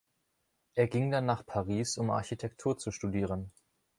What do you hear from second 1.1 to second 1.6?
dann nach